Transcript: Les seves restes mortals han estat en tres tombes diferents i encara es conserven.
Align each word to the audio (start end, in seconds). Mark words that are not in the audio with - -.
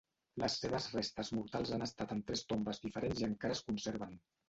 Les 0.43 0.55
seves 0.61 0.87
restes 0.95 1.29
mortals 1.39 1.75
han 1.77 1.87
estat 1.89 2.17
en 2.17 2.25
tres 2.33 2.45
tombes 2.55 2.85
diferents 2.89 3.25
i 3.27 3.33
encara 3.33 3.61
es 3.61 3.67
conserven. 3.73 4.23